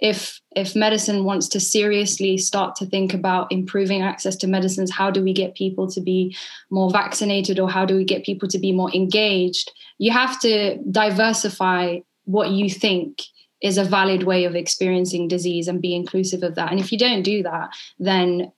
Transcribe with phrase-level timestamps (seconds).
[0.00, 5.10] if if medicine wants to seriously start to think about improving access to medicines how
[5.10, 6.36] do we get people to be
[6.70, 9.70] more vaccinated or how do we get people to be more engaged?
[9.98, 13.22] You have to diversify what you think
[13.62, 16.70] is a valid way of experiencing disease and be inclusive of that.
[16.70, 18.52] And if you don't do that then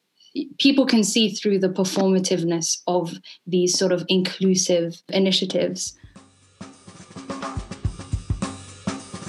[0.58, 3.14] people can see through the performativeness of
[3.46, 5.96] these sort of inclusive initiatives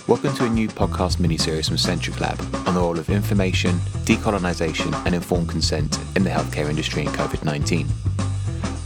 [0.09, 4.91] Welcome to a new podcast miniseries from Centric Lab on the role of information, decolonisation,
[5.05, 7.87] and informed consent in the healthcare industry in COVID 19.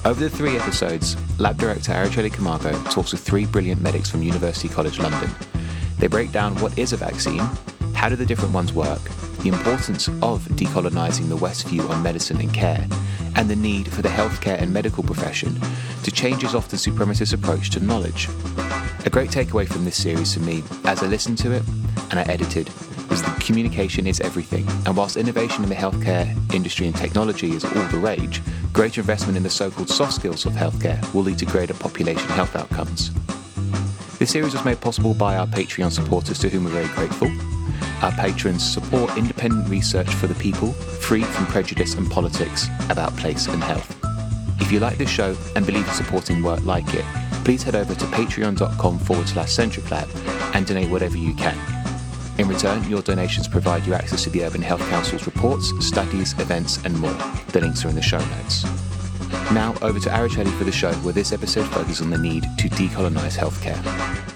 [0.03, 4.67] Over the three episodes, Lab Director Araceli Camargo talks with three brilliant medics from University
[4.67, 5.29] College London.
[5.97, 7.47] They break down what is a vaccine,
[8.03, 9.01] how do the different ones work,
[9.43, 12.85] the importance of decolonising the West view on medicine and care,
[13.37, 15.57] and the need for the healthcare and medical profession
[16.03, 18.27] to change its often supremacist approach to knowledge.
[19.05, 21.63] A great takeaway from this series for me, as I listened to it
[22.11, 22.69] and I edited,
[23.09, 24.67] was that communication is everything.
[24.85, 28.41] And whilst innovation in the healthcare industry and technology is all the rage,
[28.73, 32.27] greater investment in the so called soft skills of healthcare will lead to greater population
[32.31, 33.11] health outcomes.
[34.19, 37.31] This series was made possible by our Patreon supporters, to whom we're very grateful.
[38.01, 43.47] Our patrons support independent research for the people, free from prejudice and politics about place
[43.47, 43.97] and health.
[44.59, 47.05] If you like this show and believe in supporting work like it,
[47.43, 50.07] please head over to patreon.com forward slash centriclab
[50.55, 51.57] and donate whatever you can.
[52.39, 56.83] In return, your donations provide you access to the Urban Health Council's reports, studies, events,
[56.83, 57.13] and more.
[57.51, 58.63] The links are in the show notes.
[59.51, 62.69] Now, over to Araceli for the show, where this episode focuses on the need to
[62.69, 64.32] decolonise healthcare.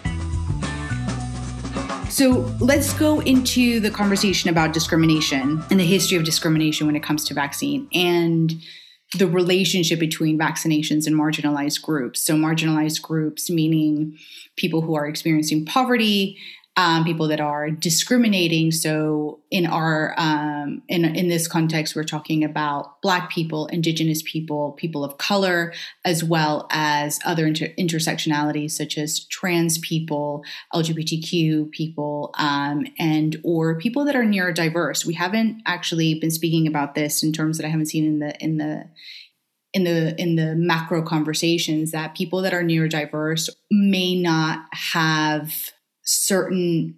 [2.18, 7.04] So let's go into the conversation about discrimination and the history of discrimination when it
[7.04, 7.88] comes to vaccine.
[7.94, 8.56] And
[9.20, 12.20] the relationship between vaccinations and marginalized groups.
[12.20, 14.18] So, marginalized groups meaning
[14.56, 16.40] people who are experiencing poverty,
[16.78, 18.72] um, people that are discriminating.
[18.72, 24.73] So, in our um, in in this context, we're talking about Black people, Indigenous people,
[24.73, 25.73] people of color,
[26.05, 30.43] as well as other inter- intersectionalities such as trans people,
[30.73, 35.04] LGBTQ people, um, and or people that are neurodiverse.
[35.04, 38.38] We haven't actually been speaking about this in terms that I haven't seen in the
[38.39, 38.88] in the
[39.73, 45.71] in the in the macro conversations that people that are neurodiverse may not have
[46.08, 46.95] certain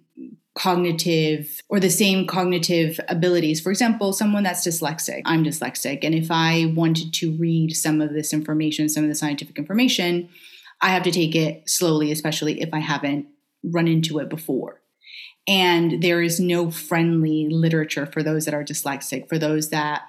[0.56, 3.60] cognitive or the same cognitive abilities.
[3.60, 8.12] For example, someone that's dyslexic, I'm dyslexic, and if I wanted to read some of
[8.12, 10.28] this information, some of the scientific information,
[10.80, 13.26] I have to take it slowly, especially if I haven't
[13.62, 14.80] run into it before.
[15.46, 20.02] And there is no friendly literature for those that are dyslexic, for those that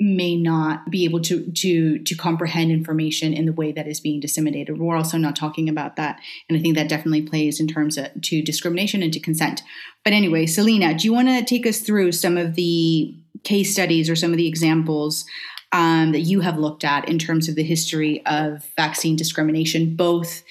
[0.00, 4.20] may not be able to to to comprehend information in the way that is being
[4.20, 4.78] disseminated.
[4.78, 8.08] We're also not talking about that, and I think that definitely plays in terms of
[8.20, 9.62] to discrimination and to consent.
[10.02, 14.10] But anyway, Selena, do you want to take us through some of the case studies
[14.10, 15.24] or some of the examples
[15.72, 20.42] um, that you have looked at in terms of the history of vaccine discrimination, both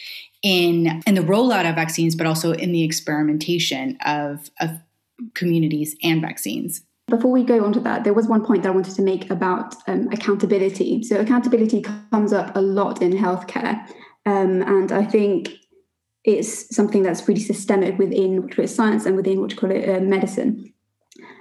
[0.42, 4.72] in in the rollout of vaccines, but also in the experimentation of of
[5.36, 6.84] communities and vaccines?
[7.14, 9.30] Before we go on to that, there was one point that I wanted to make
[9.30, 11.04] about um, accountability.
[11.04, 13.88] So, accountability comes up a lot in healthcare.
[14.26, 15.52] Um, and I think
[16.24, 19.70] it's something that's really systemic within what we call science and within what you call
[19.70, 20.74] it uh, medicine.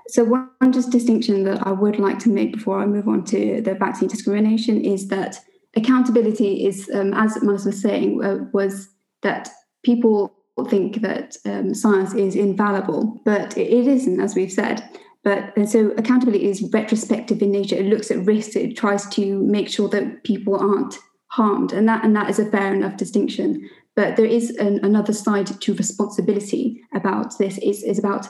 [0.09, 3.63] So, one just distinction that I would like to make before I move on to
[3.63, 5.39] the vaccine discrimination is that
[5.75, 8.91] accountability is, um, as Manas was saying, uh, was
[9.23, 9.49] that
[9.85, 10.35] people
[10.69, 14.87] think that um, science is infallible, but it isn't, as we've said.
[15.25, 17.77] But and so accountability is retrospective in nature.
[17.77, 18.57] It looks at risks.
[18.57, 22.51] It tries to make sure that people aren't harmed, and that and that is a
[22.51, 23.69] fair enough distinction.
[23.95, 27.59] But there is an, another side to responsibility about this.
[27.59, 28.27] Is is about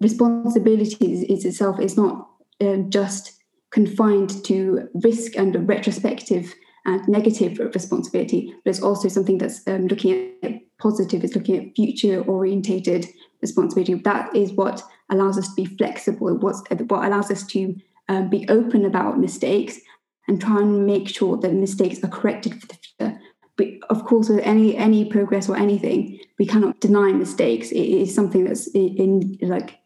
[0.00, 2.28] responsibility is, is itself is not
[2.60, 3.32] um, just
[3.70, 10.32] confined to risk and retrospective and negative responsibility, but it's also something that's um, looking
[10.42, 11.22] at positive.
[11.24, 13.06] It's looking at future orientated
[13.40, 13.94] responsibility.
[13.94, 16.34] That is what allows us to be flexible.
[16.36, 17.76] What's what allows us to
[18.08, 19.78] um, be open about mistakes
[20.26, 23.20] and try and make sure that mistakes are corrected for the future.
[23.56, 27.70] But of course, with any any progress or anything, we cannot deny mistakes.
[27.70, 29.78] It is something that's in, in like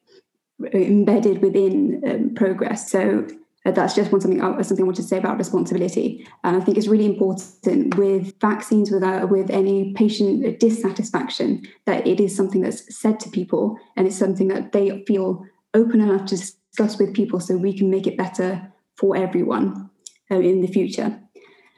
[0.73, 2.91] embedded within um, progress.
[2.91, 3.27] So
[3.65, 6.77] that's just one something uh, something I want to say about responsibility, and I think
[6.77, 12.97] it's really important with vaccines without with any patient dissatisfaction that it is something that's
[12.97, 15.45] said to people, and it's something that they feel
[15.75, 19.89] open enough to discuss with people, so we can make it better for everyone
[20.31, 21.19] uh, in the future.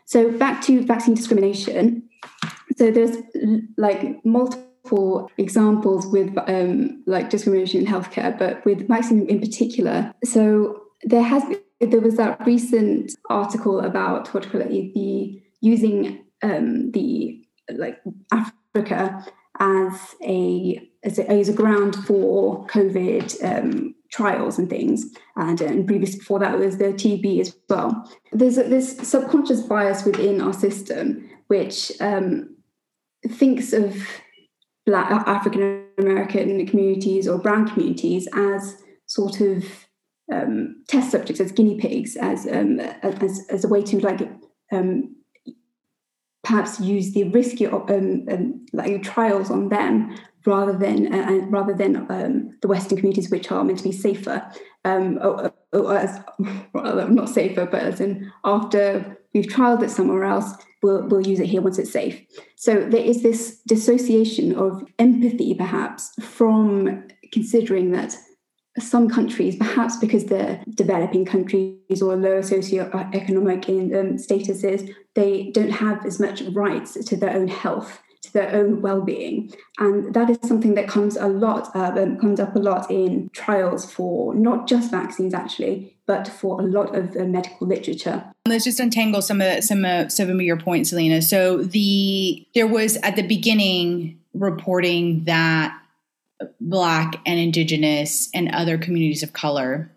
[0.07, 2.09] So back to vaccine discrimination.
[2.77, 3.19] So there's
[3.77, 10.13] like multiple multiple examples with um, like discrimination in healthcare, but with vaccine in particular.
[10.25, 11.43] So there has
[11.81, 18.01] there was that recent article about what call it, the using um, the like
[18.33, 19.25] Africa
[19.59, 25.07] as a as a, as a ground for COVID um, trials and things.
[25.37, 28.09] And, and previous before that was the TB as well.
[28.33, 32.57] There's a, this subconscious bias within our system which um,
[33.29, 33.97] thinks of
[34.87, 39.84] Black African American communities or brown communities as sort of
[40.33, 44.29] um, test subjects, as guinea pigs, as um, as, as a way to like
[44.73, 45.17] um,
[46.43, 50.17] perhaps use the risky um, um, like trials on them
[50.47, 53.93] rather than uh, uh, rather than um, the Western communities, which are meant to be
[53.93, 54.47] safer,
[54.85, 56.21] or, or as,
[56.75, 61.47] not safer, but as in after we've trialed it somewhere else, we'll, we'll use it
[61.47, 62.23] here once it's safe.
[62.57, 68.17] So there is this dissociation of empathy, perhaps, from considering that
[68.79, 75.71] some countries, perhaps because they're developing countries or lower socioeconomic in, um, statuses, they don't
[75.71, 80.39] have as much rights to their own health, to their own well-being, and that is
[80.43, 84.67] something that comes a lot uh, um, comes up a lot in trials for not
[84.67, 88.25] just vaccines, actually, but for a lot of uh, medical literature.
[88.49, 91.23] Let's just untangle some of some of some of your points, Selena.
[91.23, 95.79] So the there was at the beginning reporting that
[96.61, 99.91] Black and Indigenous and other communities of color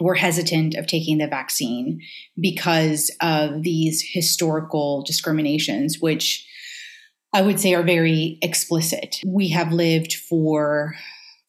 [0.00, 2.02] were hesitant of taking the vaccine
[2.38, 6.46] because of these historical discriminations, which
[7.32, 9.20] I would say are very explicit.
[9.26, 10.94] We have lived for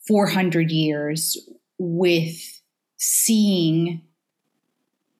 [0.07, 1.37] 400 years
[1.77, 2.61] with
[2.97, 4.01] seeing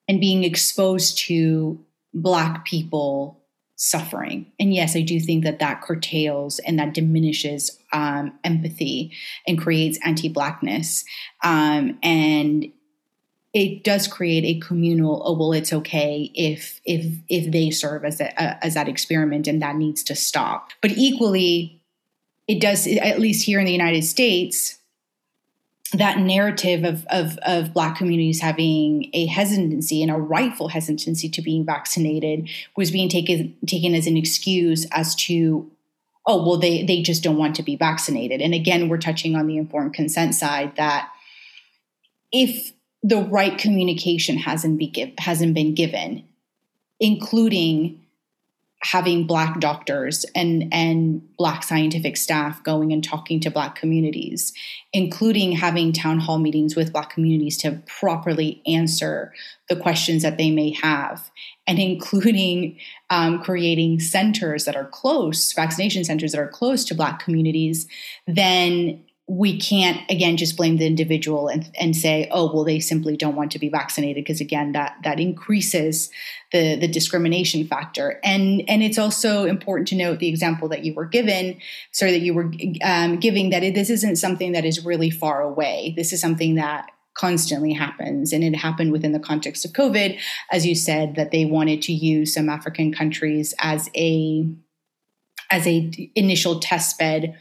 [0.07, 1.83] and being exposed to
[2.13, 3.43] Black people
[3.77, 4.51] suffering.
[4.59, 9.13] And yes, I do think that that curtails and that diminishes um, empathy
[9.47, 11.05] and creates anti-blackness.
[11.43, 12.65] Um, and
[13.53, 18.19] it does create a communal oh well it's okay if if if they serve as
[18.19, 21.81] a, as that experiment and that needs to stop but equally
[22.47, 24.77] it does at least here in the united states
[25.93, 31.41] that narrative of, of, of black communities having a hesitancy and a rightful hesitancy to
[31.41, 35.71] being vaccinated was being taken taken as an excuse as to
[36.25, 38.41] oh well they they just don't want to be vaccinated.
[38.41, 41.09] And again we're touching on the informed consent side that
[42.31, 42.73] if
[43.03, 46.23] the right communication hasn't be give, hasn't been given
[46.99, 48.01] including
[48.83, 54.53] having black doctors and and black scientific staff going and talking to black communities
[54.93, 59.33] including having town hall meetings with black communities to properly answer
[59.67, 61.31] the questions that they may have
[61.65, 62.77] and including
[63.09, 67.87] um, creating centers that are close vaccination centers that are close to black communities
[68.27, 73.17] then we can't again just blame the individual and, and say oh well they simply
[73.17, 76.09] don't want to be vaccinated because again that that increases
[76.51, 78.19] the the discrimination factor.
[78.23, 81.59] And and it's also important to note the example that you were given
[81.91, 82.51] sorry that you were
[82.83, 85.93] um, giving that it, this isn't something that is really far away.
[85.97, 90.19] This is something that constantly happens and it happened within the context of covid.
[90.51, 94.47] As you said that they wanted to use some african countries as a
[95.49, 97.37] as a initial test bed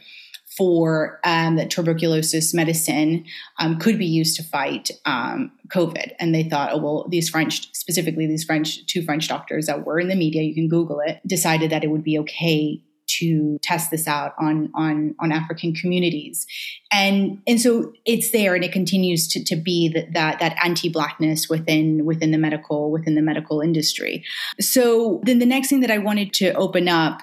[0.57, 3.23] for um, that tuberculosis medicine
[3.59, 6.13] um, could be used to fight um, COVID.
[6.19, 9.99] And they thought, oh, well, these French, specifically these French, two French doctors that were
[9.99, 12.81] in the media, you can Google it, decided that it would be okay
[13.19, 16.45] to test this out on on on African communities,
[16.91, 20.89] and and so it's there, and it continues to, to be that that that anti
[20.89, 24.25] blackness within within the medical within the medical industry.
[24.59, 27.21] So then the next thing that I wanted to open up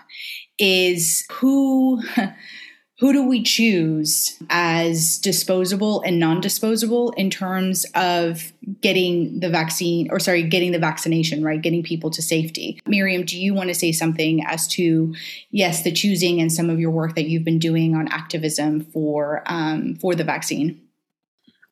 [0.58, 2.02] is who
[2.98, 10.20] who do we choose as disposable and non-disposable in terms of getting the vaccine or
[10.20, 11.60] sorry getting the vaccination right?
[11.60, 12.80] Getting people to safety.
[12.86, 15.14] Miriam do you want to say something as to
[15.50, 19.42] yes the choosing and some of your work that you've been doing on activism for
[19.46, 20.80] um, for the vaccine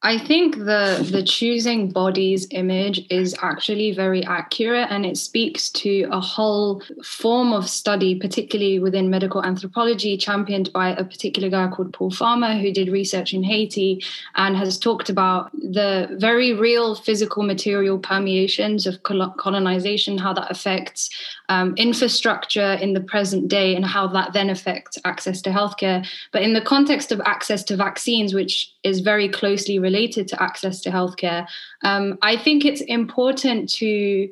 [0.04, 6.08] I think the the choosing bodies image is actually very accurate and it speaks to
[6.10, 11.92] a whole form of study, particularly within medical anthropology, championed by a particular guy called
[11.92, 14.02] Paul Farmer, who did research in Haiti
[14.34, 21.10] and has talked about the very real physical material permeations of colonization, how that affects
[21.48, 26.04] um, infrastructure in the present day and how that then affects access to healthcare.
[26.32, 29.91] But in the context of access to vaccines, which is very closely related
[30.28, 31.46] to access to healthcare,
[31.82, 34.28] um, I think it's important to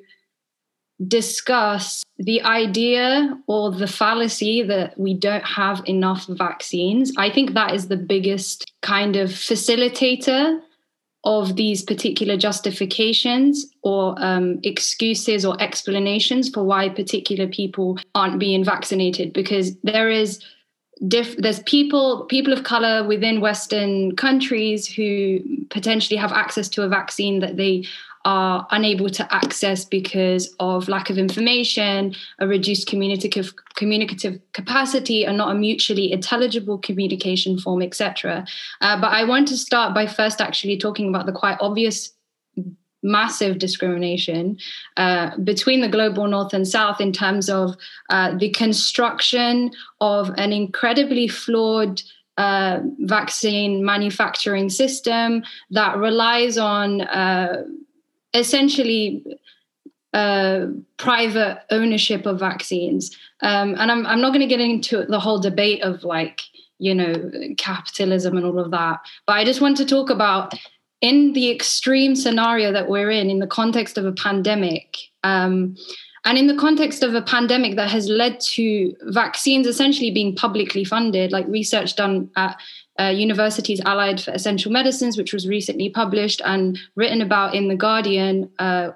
[1.07, 7.13] discuss the idea or the fallacy that we don't have enough vaccines.
[7.17, 10.61] I think that is the biggest kind of facilitator
[11.25, 18.65] of these particular justifications or um, excuses or explanations for why particular people aren't being
[18.65, 20.43] vaccinated because there is
[21.07, 25.41] diff- there's people people of color within western countries who
[25.71, 27.85] potentially have access to a vaccine that they
[28.27, 35.39] are unable to access because of lack of information, a reduced communicative communicative capacity, and
[35.39, 38.47] not a mutually intelligible communication form, etc.
[38.83, 42.13] Uh, but I want to start by first actually talking about the quite obvious
[43.03, 44.59] massive discrimination
[44.97, 47.77] uh, between the global north and south in terms of
[48.11, 52.03] uh, the construction of an incredibly flawed
[52.37, 57.65] uh, vaccine manufacturing system that relies on uh,
[58.35, 59.25] essentially
[60.13, 60.67] uh,
[60.97, 63.17] private ownership of vaccines.
[63.43, 66.41] Um, and I'm, I'm not going to get into the whole debate of like,
[66.79, 69.01] you know, capitalism and all of that.
[69.27, 70.55] But I just want to talk about
[71.01, 75.77] in the extreme scenario that we're in, in the context of a pandemic, um,
[76.25, 80.85] and in the context of a pandemic that has led to vaccines essentially being publicly
[80.85, 82.61] funded, like research done at
[82.99, 87.77] uh, Universities Allied for Essential Medicines, which was recently published and written about in The
[87.77, 88.91] Guardian, uh,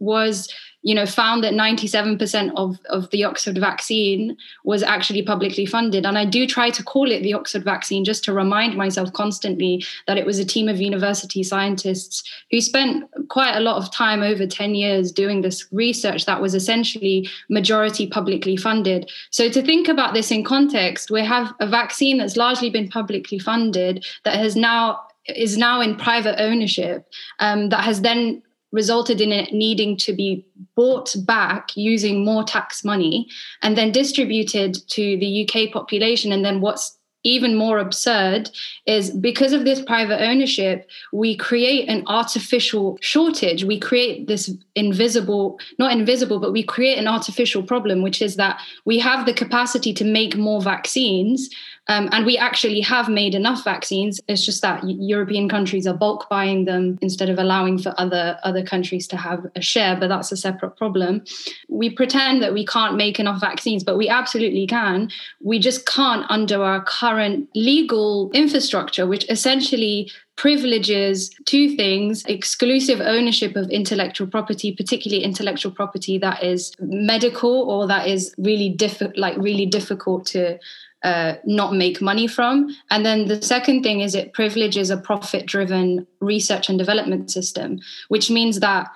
[0.00, 0.52] was
[0.82, 6.04] you know found that 97% of, of the oxford vaccine was actually publicly funded.
[6.04, 9.84] And i do try to call it the oxford vaccine just to remind myself constantly
[10.06, 14.22] that it was a team of university scientists who spent quite a lot of time
[14.22, 19.10] over 10 years doing this research that was essentially majority publicly funded.
[19.30, 23.38] So to think about this in context we have a vaccine that's largely been publicly
[23.38, 27.08] funded that has now is now in private ownership
[27.38, 32.84] um, that has then resulted in it needing to be bought back using more tax
[32.84, 33.28] money
[33.62, 36.32] and then distributed to the UK population.
[36.32, 38.50] And then what's even more absurd
[38.86, 43.64] is because of this private ownership, we create an artificial shortage.
[43.64, 48.60] We create this invisible, not invisible, but we create an artificial problem, which is that
[48.84, 51.48] we have the capacity to make more vaccines,
[51.88, 54.20] um, and we actually have made enough vaccines.
[54.28, 58.62] It's just that European countries are bulk buying them instead of allowing for other, other
[58.62, 61.24] countries to have a share, but that's a separate problem.
[61.68, 65.10] We pretend that we can't make enough vaccines, but we absolutely can.
[65.40, 73.54] We just can't under our current legal infrastructure, which essentially privileges two things exclusive ownership
[73.54, 79.36] of intellectual property particularly intellectual property that is medical or that is really difficult like
[79.36, 80.58] really difficult to
[81.04, 82.74] uh, not make money from.
[82.90, 87.80] And then the second thing is it privileges a profit driven research and development system,
[88.08, 88.88] which means that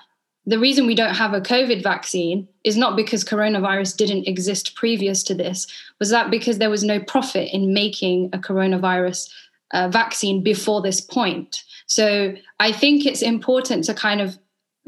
[0.49, 5.25] the reason we don't have a COVID vaccine is not because coronavirus didn't exist previous
[5.25, 5.67] to this,
[5.99, 9.29] was that because there was no profit in making a coronavirus
[9.73, 11.65] uh, vaccine before this point.
[11.87, 14.39] So I think it's important to kind of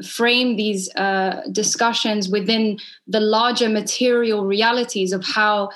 [0.05, 5.69] frame these uh, discussions within the larger material realities of how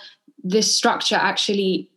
[0.43, 1.89] this structure actually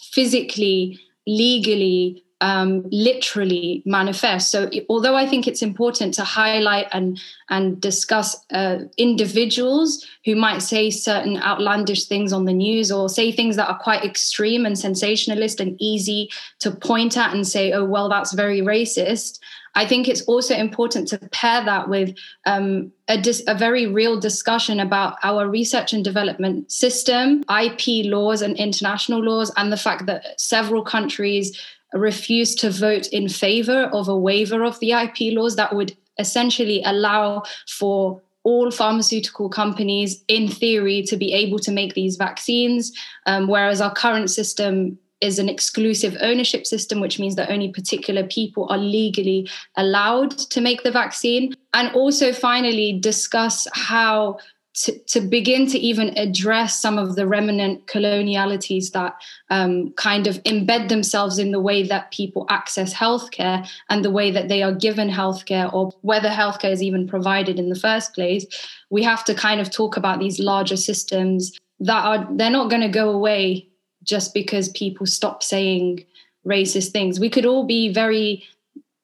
[0.00, 4.50] physically, legally, um, literally manifest.
[4.50, 10.58] So, although I think it's important to highlight and and discuss uh, individuals who might
[10.58, 14.78] say certain outlandish things on the news or say things that are quite extreme and
[14.78, 19.40] sensationalist and easy to point at and say, "Oh, well, that's very racist."
[19.76, 24.20] I think it's also important to pair that with um, a, dis- a, very real
[24.20, 30.06] discussion about our research and development system, IP laws, and international laws, and the fact
[30.06, 31.58] that several countries
[31.94, 36.82] refuse to vote in favor of a waiver of the IP laws that would essentially
[36.84, 42.92] allow for all pharmaceutical companies, in theory, to be able to make these vaccines,
[43.26, 48.24] um, whereas our current system is an exclusive ownership system, which means that only particular
[48.24, 51.54] people are legally allowed to make the vaccine.
[51.72, 54.38] And also, finally, discuss how
[54.74, 59.14] to, to begin to even address some of the remnant colonialities that
[59.50, 64.32] um, kind of embed themselves in the way that people access healthcare and the way
[64.32, 68.44] that they are given healthcare or whether healthcare is even provided in the first place.
[68.90, 72.82] We have to kind of talk about these larger systems that are, they're not going
[72.82, 73.68] to go away
[74.02, 76.04] just because people stop saying
[76.44, 77.20] racist things.
[77.20, 78.44] We could all be very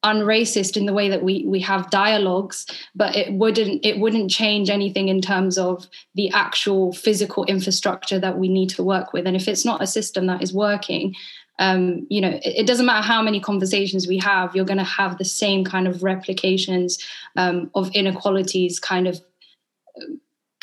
[0.03, 2.65] unracist in the way that we we have dialogues
[2.95, 8.39] but it wouldn't it wouldn't change anything in terms of the actual physical infrastructure that
[8.39, 11.13] we need to work with and if it's not a system that is working
[11.59, 14.83] um, you know it, it, doesn't matter how many conversations we have you're going to
[14.83, 16.97] have the same kind of replications
[17.35, 19.21] um, of inequalities kind of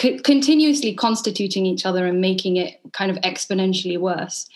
[0.01, 4.49] c- continuously constituting each other and making it kind of exponentially worse.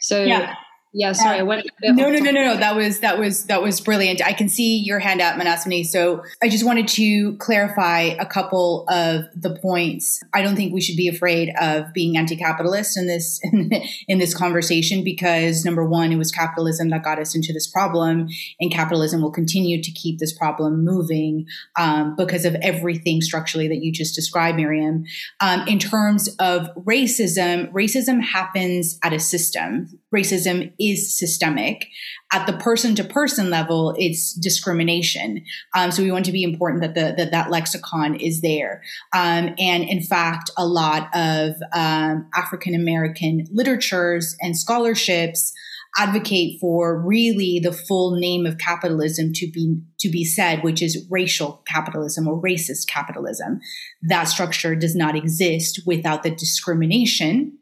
[0.00, 0.54] So yeah.
[0.96, 1.66] Yeah, sorry, I went.
[1.82, 2.56] No, no, no, no, no.
[2.56, 4.24] That was that was that was brilliant.
[4.24, 5.84] I can see your hand up, Manaswini.
[5.84, 10.22] So I just wanted to clarify a couple of the points.
[10.32, 13.72] I don't think we should be afraid of being anti-capitalist in this in,
[14.08, 18.28] in this conversation because number one, it was capitalism that got us into this problem,
[18.60, 21.44] and capitalism will continue to keep this problem moving
[21.76, 25.04] um, because of everything structurally that you just described, Miriam.
[25.40, 29.88] Um, in terms of racism, racism happens at a system.
[30.14, 31.88] Racism is systemic.
[32.32, 35.44] At the person to person level, it's discrimination.
[35.74, 38.82] Um, so we want to be important that the that, that lexicon is there.
[39.12, 45.52] Um, and in fact, a lot of um, African American literatures and scholarships
[45.96, 51.06] advocate for really the full name of capitalism to be to be said which is
[51.08, 53.60] racial capitalism or racist capitalism
[54.02, 57.56] that structure does not exist without the discrimination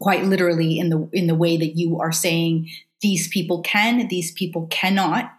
[0.00, 2.68] quite literally in the in the way that you are saying
[3.00, 5.30] these people can these people cannot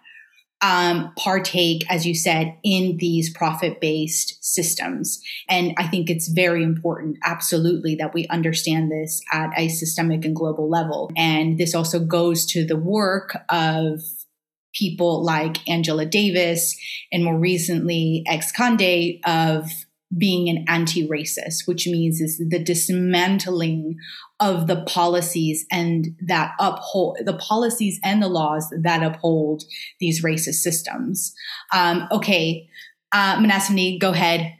[0.61, 5.21] um, partake as you said in these profit based systems.
[5.49, 10.35] And i think it's very important absolutely that we understand this at a systemic and
[10.35, 11.11] global level.
[11.15, 14.01] And this also goes to the work of
[14.73, 16.77] people like angela davis
[17.11, 18.51] and more recently X.
[18.51, 19.69] Kendi of
[20.15, 23.97] being an anti-racist, which means is the dismantling
[24.39, 29.63] of the policies and that uphold the policies and the laws that uphold
[29.99, 31.33] these racist systems.
[31.73, 32.69] Um, okay,
[33.11, 34.53] uh, Manaswini, go ahead.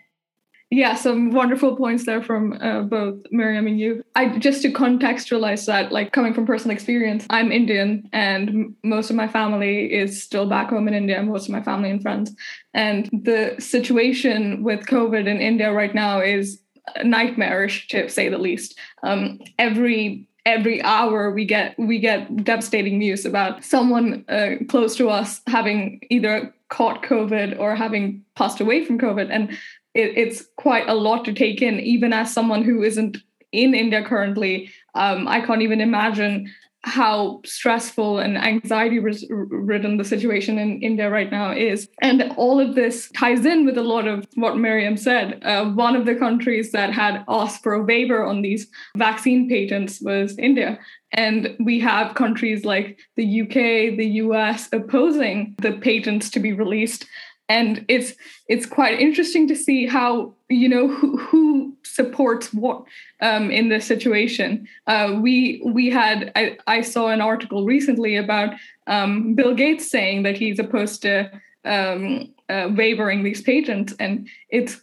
[0.72, 4.04] Yeah, some wonderful points there from uh, both Miriam and you.
[4.16, 9.16] I just to contextualize that, like coming from personal experience, I'm Indian, and most of
[9.16, 11.22] my family is still back home in India.
[11.22, 12.36] Most of my family and friends,
[12.74, 16.60] and the situation with COVID in India right now is
[17.04, 18.78] nightmarish to say the least.
[19.04, 25.10] Um, every every hour we get we get devastating news about someone uh, close to
[25.10, 29.58] us having either caught covid or having passed away from covid and
[29.96, 33.18] it, it's quite a lot to take in, even as someone who isn't
[33.52, 34.70] in India currently.
[34.94, 36.54] Um, I can't even imagine
[36.86, 41.90] how stressful and anxiety ridden the situation in India right now is.
[42.04, 45.44] And all of this ties in with a lot of what Miriam said.
[45.44, 50.00] Uh, one of the countries that had asked for a waiver on these vaccine patents
[50.00, 50.78] was India.
[51.12, 57.08] And we have countries like the UK, the US opposing the patents to be released
[57.50, 58.14] and it's
[58.48, 62.84] it's quite interesting to see how you know who, who supports what
[63.22, 64.68] um, in this situation.
[64.88, 68.54] Uh, we we had I, I, saw an article recently about
[68.88, 71.32] um, Bill Gates saying that he's opposed to
[71.64, 74.82] um, uh, waivering these patents, and it's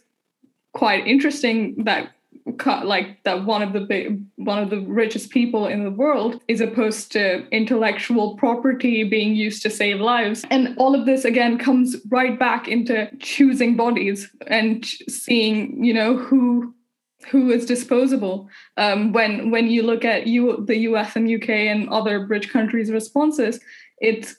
[0.73, 2.11] quite interesting that
[2.83, 6.61] like that one of the big, one of the richest people in the world is
[6.61, 10.43] opposed to intellectual property being used to save lives.
[10.49, 16.17] And all of this again comes right back into choosing bodies and seeing you know
[16.17, 16.73] who
[17.29, 18.49] who is disposable.
[18.77, 22.91] Um, when when you look at you the US and UK and other rich countries
[22.91, 23.59] responses
[24.03, 24.35] it's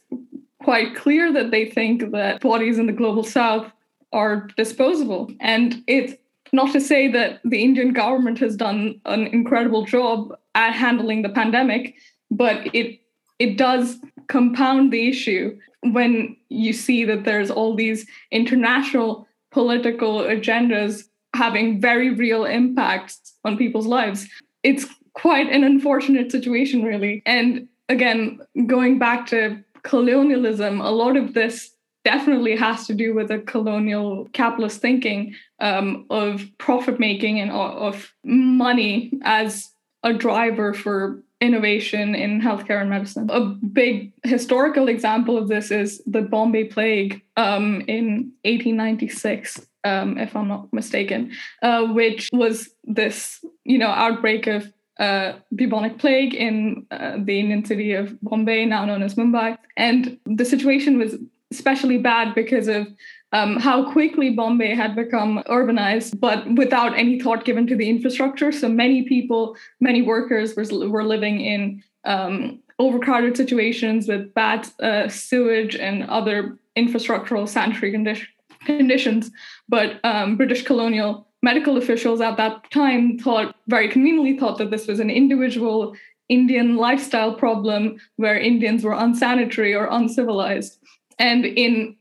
[0.63, 3.71] quite clear that they think that bodies in the global south
[4.13, 5.31] are disposable.
[5.41, 6.15] And it's
[6.55, 11.29] not to say that the Indian government has done an incredible job at handling the
[11.29, 11.97] pandemic,
[12.31, 13.01] but it
[13.41, 21.03] it does compound the issue when you see that there's all these international political agendas
[21.35, 24.29] having very real impacts on people's lives.
[24.63, 27.23] It's quite an unfortunate situation, really.
[27.27, 31.74] And again, going back to colonialism, a lot of this
[32.05, 38.13] definitely has to do with a colonial capitalist thinking um, of profit making and of
[38.25, 39.71] money as
[40.03, 43.29] a driver for innovation in healthcare and medicine.
[43.31, 49.67] A big historical example of this is the Bombay Plague um, in 1896.
[49.85, 55.99] Um, if I'm not mistaken, uh, which was this, you know, outbreak of uh, bubonic
[55.99, 59.59] plague in uh, the Indian city of Bombay, now known as Mumbai.
[59.77, 61.17] And the situation was
[61.55, 62.87] especially bad because of
[63.33, 68.53] um, how quickly Bombay had become urbanized, but without any thought given to the infrastructure.
[68.53, 75.09] So many people, many workers were, were living in um, overcrowded situations with bad uh,
[75.09, 78.27] sewage and other infrastructural sanitary condi-
[78.65, 79.31] conditions.
[79.69, 84.87] But um, British colonial medical officials at that time thought, very conveniently, thought that this
[84.87, 85.95] was an individual
[86.29, 90.79] Indian lifestyle problem where Indians were unsanitary or uncivilized.
[91.19, 91.97] And in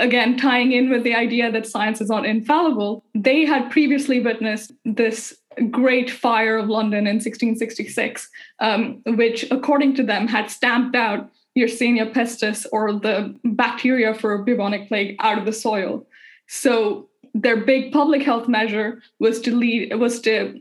[0.00, 4.72] again tying in with the idea that science is not infallible they had previously witnessed
[4.84, 5.36] this
[5.70, 8.28] great fire of london in 1666
[8.60, 14.88] um, which according to them had stamped out Yersinia pestis or the bacteria for bubonic
[14.88, 16.06] plague out of the soil.
[16.48, 20.60] So their big public health measure was to lead was to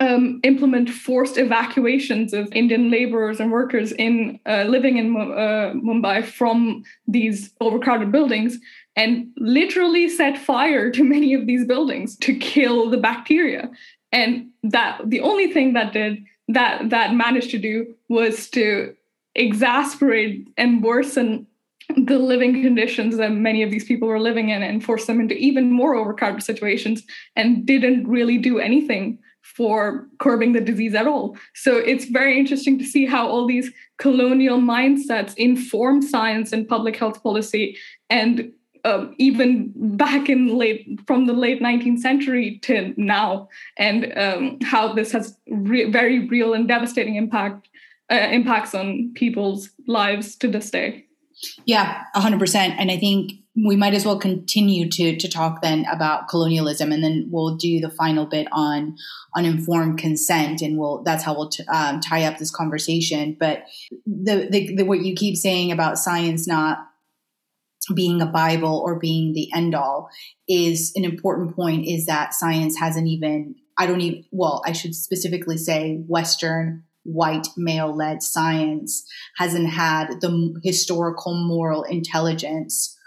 [0.00, 6.24] um, implement forced evacuations of Indian laborers and workers in uh, living in uh, Mumbai
[6.24, 8.58] from these overcrowded buildings
[8.96, 13.70] and literally set fire to many of these buildings to kill the bacteria.
[14.12, 18.94] And that the only thing that did that that managed to do was to
[19.34, 21.46] exasperate and worsen
[21.96, 25.34] the living conditions that many of these people were living in and force them into
[25.36, 27.02] even more overcrowded situations
[27.36, 29.18] and didn't really do anything
[29.56, 31.36] for curbing the disease at all.
[31.54, 36.96] So it's very interesting to see how all these colonial mindsets inform science and public
[36.96, 37.76] health policy
[38.10, 38.52] and
[38.84, 44.92] um, even back in late from the late 19th century to now and um, how
[44.92, 47.68] this has re- very real and devastating impact
[48.10, 51.04] uh, impacts on people's lives to this day.
[51.66, 52.56] Yeah, 100%.
[52.78, 53.32] And I think
[53.66, 57.80] we might as well continue to to talk then about colonialism and then we'll do
[57.80, 58.96] the final bit on
[59.34, 63.36] on informed consent and we'll that's how we'll t- um, tie up this conversation.
[63.38, 63.64] But
[64.06, 66.78] the, the, the what you keep saying about science not
[67.94, 70.10] being a bible or being the end all
[70.46, 74.94] is an important point is that science hasn't even i don't even well i should
[74.94, 79.06] specifically say western white male led science
[79.38, 82.97] hasn't had the historical moral intelligence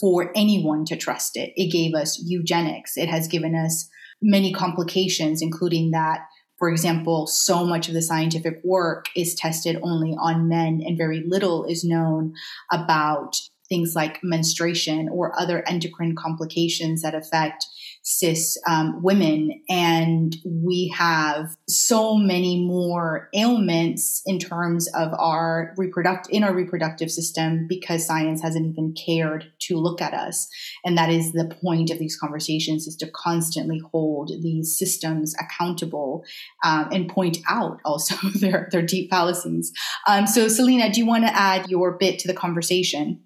[0.00, 1.52] for anyone to trust it.
[1.56, 2.96] It gave us eugenics.
[2.96, 3.88] It has given us
[4.22, 6.20] many complications, including that,
[6.58, 11.24] for example, so much of the scientific work is tested only on men and very
[11.26, 12.32] little is known
[12.72, 13.36] about
[13.68, 17.66] things like menstruation or other endocrine complications that affect
[18.06, 19.50] cis um, women.
[19.68, 27.10] And we have so many more ailments in terms of our reproduct in our reproductive
[27.10, 30.48] system because science hasn't even cared to look at us.
[30.84, 36.24] And that is the point of these conversations is to constantly hold these systems accountable
[36.64, 39.72] um, and point out also their, their deep fallacies.
[40.06, 43.25] Um, so Selena, do you want to add your bit to the conversation?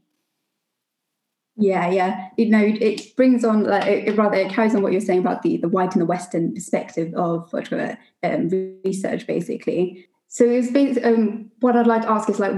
[1.61, 2.29] Yeah, yeah.
[2.38, 5.42] You know, it brings on, like, it, rather, it carries on what you're saying about
[5.42, 7.53] the the white and the Western perspective of
[8.23, 8.49] um,
[8.83, 10.09] research, basically.
[10.29, 12.55] So it's basically, um, what I'd like to ask is like,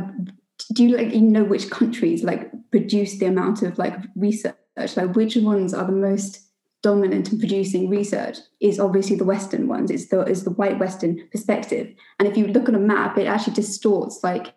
[0.73, 4.55] do you like even know which countries like produce the amount of like research?
[4.77, 6.41] Like, which ones are the most
[6.83, 8.39] dominant in producing research?
[8.61, 9.91] Is obviously the Western ones.
[9.91, 11.93] It's the is the white Western perspective.
[12.21, 14.55] And if you look at a map, it actually distorts like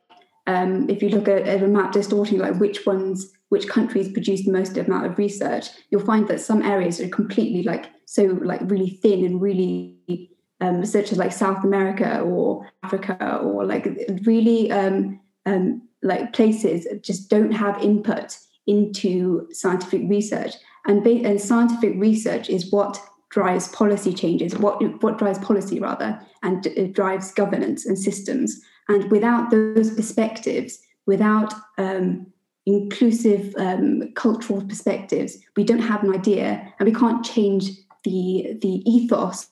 [0.47, 4.45] um, if you look at, at, a map distorting like which ones which countries produce
[4.45, 8.61] the most amount of research you'll find that some areas are completely like so like
[8.63, 10.29] really thin and really
[10.61, 13.87] um, such as like south america or africa or like
[14.23, 20.53] really um, um, like places just don't have input into scientific research.
[20.87, 22.99] And, ba- and scientific research is what
[23.31, 29.09] drives policy changes what what drives policy rather and it drives governance and systems and
[29.11, 32.27] without those perspectives, without um,
[32.65, 37.69] inclusive um, cultural perspectives, we don't have an idea and we can't change
[38.03, 39.47] the, the ethos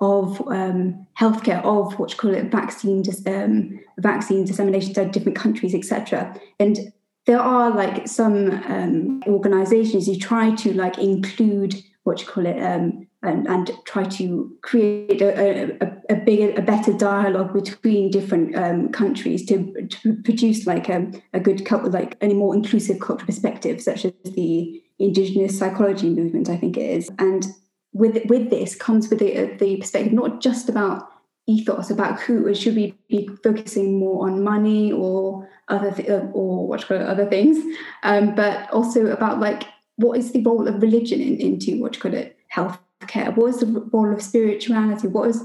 [0.00, 5.74] of um, healthcare, of what you call it, vaccine, um, vaccine dissemination to different countries,
[5.74, 6.36] etc.
[6.58, 6.92] And
[7.26, 12.60] there are like some um, organizations who try to like include what you call it
[12.60, 18.56] um, and, and try to create a, a, a bigger, a better dialogue between different
[18.56, 23.80] um, countries to, to produce like a, a good, like any more inclusive cultural perspective,
[23.80, 27.10] such as the indigenous psychology movement, I think it is.
[27.18, 27.46] And
[27.92, 31.08] with with this comes with the, the perspective not just about
[31.46, 36.86] ethos about who should we be focusing more on money or other th- or what
[36.86, 37.58] call it, other things
[38.04, 39.64] um, but also about like
[39.96, 43.30] what is the role of religion in, into what you call it health care?
[43.30, 45.08] What is the role of spirituality?
[45.08, 45.42] What is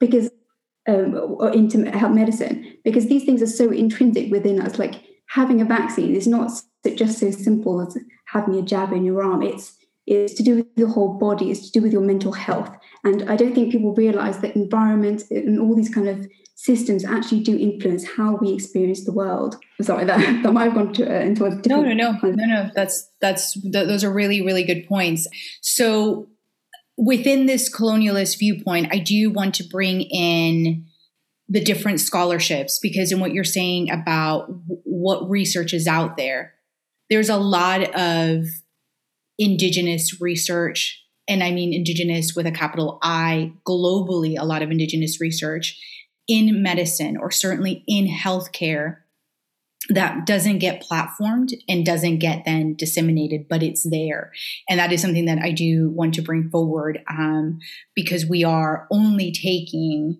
[0.00, 0.30] because
[0.88, 2.76] um, or into health medicine?
[2.84, 4.78] Because these things are so intrinsic within us.
[4.78, 6.50] Like having a vaccine is not
[6.94, 9.42] just so simple as having a jab in your arm.
[9.42, 11.50] It's it's to do with your whole body.
[11.50, 12.70] It's to do with your mental health.
[13.02, 17.40] And I don't think people realize that environment and all these kind of systems actually
[17.40, 19.56] do influence how we experience the world.
[19.82, 22.70] Sorry, that, that might have gone to, uh, into a no, no, no, no, no.
[22.74, 25.28] That's that's th- those are really really good points.
[25.60, 26.28] So
[26.96, 30.86] within this colonialist viewpoint, I do want to bring in
[31.48, 34.48] the different scholarships because in what you're saying about
[34.84, 36.54] what research is out there,
[37.08, 38.44] there's a lot of
[39.38, 45.20] indigenous research, and I mean indigenous with a capital I, globally, a lot of indigenous
[45.20, 45.80] research
[46.26, 48.98] in medicine or certainly in healthcare
[49.88, 54.32] that doesn't get platformed and doesn't get then disseminated, but it's there.
[54.68, 57.58] And that is something that I do want to bring forward um,
[57.94, 60.18] because we are only taking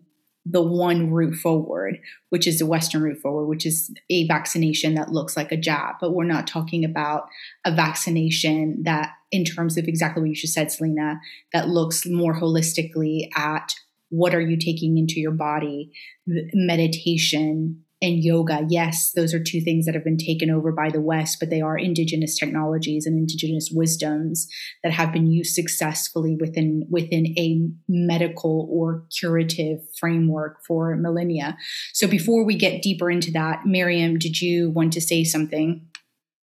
[0.48, 1.98] the one route forward,
[2.29, 5.96] which is the Western route forward, which is a vaccination that looks like a jab.
[6.00, 7.26] But we're not talking about
[7.64, 11.18] a vaccination that, in terms of exactly what you just said, Selena,
[11.52, 13.74] that looks more holistically at
[14.11, 15.90] what are you taking into your body,
[16.26, 21.01] meditation, and yoga, yes, those are two things that have been taken over by the
[21.01, 24.49] West, but they are indigenous technologies and indigenous wisdoms
[24.83, 31.57] that have been used successfully within within a medical or curative framework for millennia.
[31.92, 35.87] So before we get deeper into that, Miriam, did you want to say something?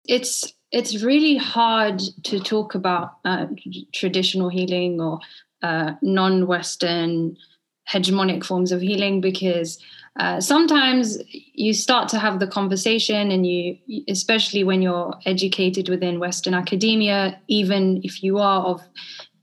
[0.04, 3.46] It's it's really hard to talk about uh,
[3.94, 5.20] traditional healing or
[5.62, 7.36] uh, non-Western
[7.90, 9.78] hegemonic forms of healing because
[10.18, 11.18] uh, sometimes
[11.54, 13.76] you start to have the conversation and you
[14.08, 18.82] especially when you're educated within western academia even if you are of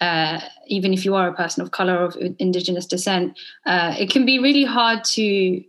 [0.01, 4.25] uh, even if you are a person of color of indigenous descent uh, it can
[4.25, 5.63] be really hard to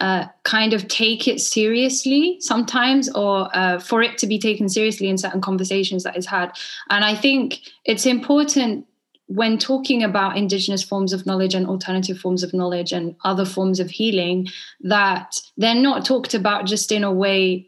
[0.00, 5.08] uh, kind of take it seriously sometimes or uh, for it to be taken seriously
[5.08, 6.50] in certain conversations that is had.
[6.88, 8.86] And i think it's important
[9.30, 13.78] when talking about indigenous forms of knowledge and alternative forms of knowledge and other forms
[13.78, 14.48] of healing
[14.80, 17.64] that they're not talked about just in a way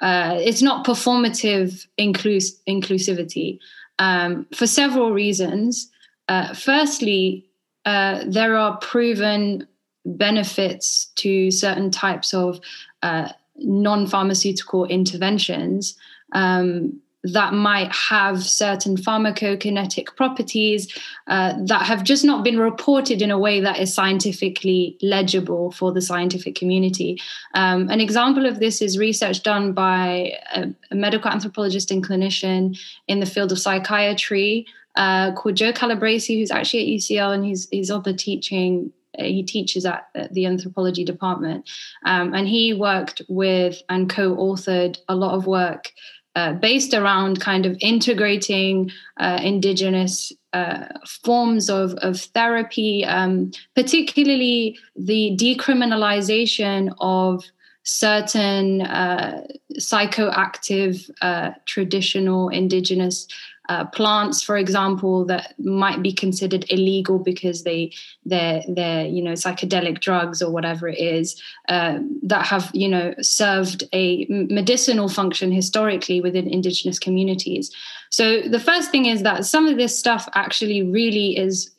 [0.00, 3.60] uh, it's not performative inclus- inclusivity
[4.00, 5.88] um, for several reasons.
[6.26, 7.48] Uh, firstly
[7.84, 9.68] uh, there are proven
[10.04, 12.58] benefits to certain types of
[13.04, 15.96] uh, non-pharmaceutical interventions.
[16.32, 20.92] Um, that might have certain pharmacokinetic properties
[21.26, 25.90] uh, that have just not been reported in a way that is scientifically legible for
[25.90, 27.18] the scientific community.
[27.54, 32.78] Um, an example of this is research done by a, a, medical anthropologist and clinician
[33.08, 37.68] in the field of psychiatry uh, called Joe Calabrese, who's actually at UCL and he's,
[37.70, 41.68] he's the teaching he teaches at the anthropology department.
[42.04, 45.92] Um, and he worked with and co authored a lot of work
[46.36, 54.78] uh, based around kind of integrating uh, indigenous uh, forms of, of therapy, um, particularly
[54.96, 57.44] the decriminalization of
[57.84, 63.28] certain uh, psychoactive uh, traditional indigenous
[63.68, 67.92] uh, plants, for example, that might be considered illegal because they
[68.26, 73.14] they're they're you know psychedelic drugs or whatever it is uh, that have you know
[73.22, 77.74] served a medicinal function historically within indigenous communities.
[78.10, 81.74] So the first thing is that some of this stuff actually really is,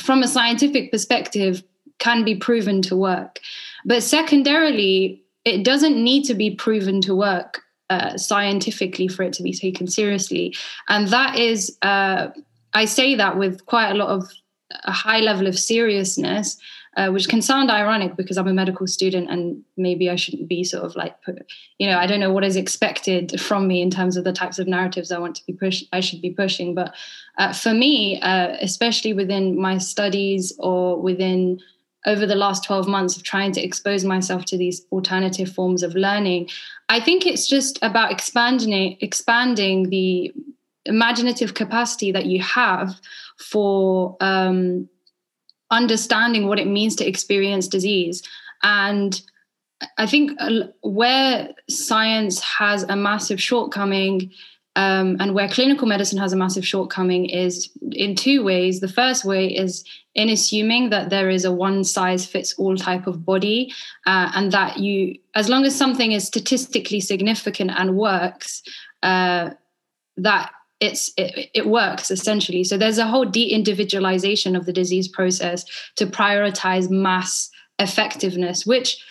[0.00, 1.62] from a scientific perspective,
[1.98, 3.40] can be proven to work,
[3.84, 9.42] but secondarily, it doesn't need to be proven to work uh, scientifically for it to
[9.42, 10.54] be taken seriously.
[10.88, 12.28] And that is, uh,
[12.74, 14.28] I say that with quite a lot of
[14.84, 16.58] a high level of seriousness,
[16.96, 20.64] uh, which can sound ironic because I'm a medical student and maybe I shouldn't be
[20.64, 21.46] sort of like, put,
[21.78, 24.58] you know, I don't know what is expected from me in terms of the types
[24.58, 26.74] of narratives I want to be push, I should be pushing.
[26.74, 26.94] But
[27.38, 31.60] uh, for me, uh, especially within my studies or within
[32.06, 35.94] over the last 12 months of trying to expose myself to these alternative forms of
[35.94, 36.48] learning
[36.88, 40.32] i think it's just about expanding expanding the
[40.86, 43.00] imaginative capacity that you have
[43.38, 44.88] for um,
[45.70, 48.22] understanding what it means to experience disease.
[48.62, 49.20] And
[49.98, 54.32] i think uh, where science has a massive shortcoming
[54.76, 58.80] um, and where clinical medicine has a massive shortcoming is in two ways.
[58.80, 59.84] The first way is
[60.14, 63.72] in assuming that there is a one size fits all type of body,
[64.06, 68.62] uh, and that you, as long as something is statistically significant and works,
[69.02, 69.50] uh,
[70.18, 72.62] that it's it, it works essentially.
[72.62, 75.64] So there's a whole de-individualization of the disease process
[75.96, 79.02] to prioritize mass effectiveness, which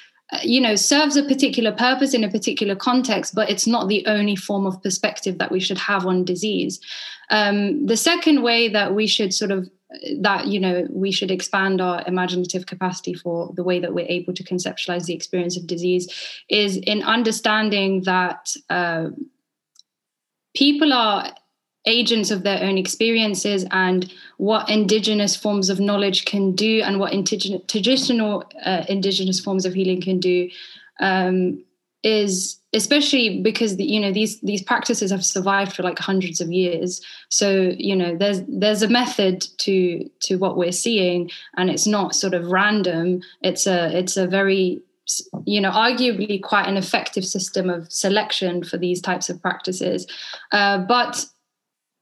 [0.44, 4.36] you know serves a particular purpose in a particular context but it's not the only
[4.36, 6.80] form of perspective that we should have on disease.
[7.30, 9.70] Um, the second way that we should sort of
[10.20, 14.34] that you know we should expand our imaginative capacity for the way that we're able
[14.34, 16.08] to conceptualize the experience of disease
[16.50, 19.10] is in understanding that uh,
[20.56, 21.34] people are
[21.86, 27.14] agents of their own experiences and what indigenous forms of knowledge can do and what
[27.14, 30.50] indigenous, traditional uh, indigenous forms of healing can do
[31.00, 31.64] um,
[32.04, 36.52] is especially because the, you know these these practices have survived for like hundreds of
[36.52, 37.02] years.
[37.30, 42.14] So you know there's there's a method to to what we're seeing and it's not
[42.14, 43.22] sort of random.
[43.42, 44.82] It's a it's a very
[45.46, 50.06] you know arguably quite an effective system of selection for these types of practices.
[50.52, 51.26] Uh, but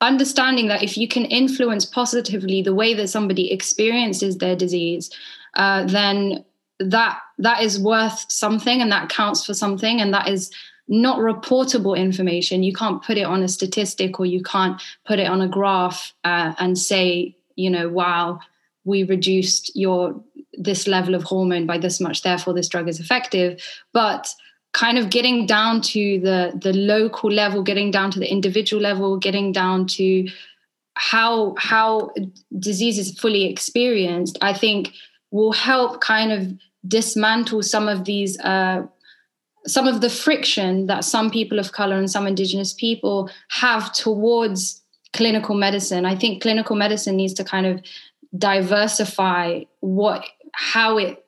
[0.03, 5.09] understanding that if you can influence positively the way that somebody experiences their disease
[5.55, 6.43] uh, then
[6.79, 10.51] that that is worth something and that counts for something and that is
[10.87, 12.63] not reportable information.
[12.63, 16.13] You can't put it on a statistic or you can't put it on a graph
[16.23, 18.39] uh, and say you know wow
[18.83, 20.21] we reduced your
[20.53, 23.61] this level of hormone by this much therefore this drug is effective.
[23.93, 24.33] But
[24.73, 29.17] kind of getting down to the the local level getting down to the individual level
[29.17, 30.27] getting down to
[30.95, 32.11] how how
[32.59, 34.91] disease is fully experienced i think
[35.31, 36.53] will help kind of
[36.87, 38.85] dismantle some of these uh,
[39.65, 44.81] some of the friction that some people of color and some indigenous people have towards
[45.13, 46.05] clinical medicine.
[46.05, 47.81] I think clinical medicine needs to kind of
[48.37, 51.25] diversify what how it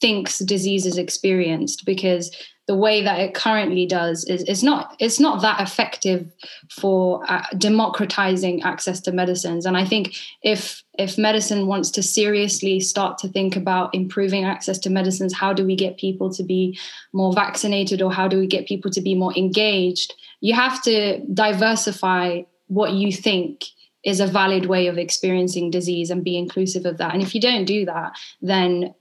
[0.00, 2.34] thinks disease is experienced because
[2.68, 6.30] the way that it currently does is, is not it's not that effective
[6.70, 9.64] for uh, democratizing access to medicines.
[9.64, 14.78] And i think if if medicine wants to seriously start to think about improving access
[14.80, 16.78] to medicines how do we get people to be
[17.12, 20.12] more vaccinated or how do we get people to be more engaged?
[20.40, 23.64] You have to diversify what you think
[24.04, 27.14] is a valid way of experiencing disease and be inclusive of that.
[27.14, 28.94] And if you don't do that then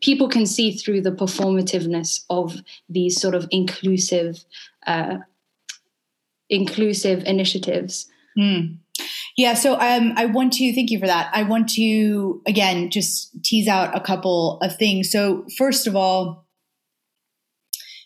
[0.00, 2.56] people can see through the performativeness of
[2.88, 4.44] these sort of inclusive
[4.86, 5.18] uh,
[6.48, 8.08] inclusive initiatives.
[8.38, 8.78] Mm.
[9.36, 11.30] Yeah, so um, I want to thank you for that.
[11.32, 15.10] I want to again just tease out a couple of things.
[15.10, 16.46] So first of all,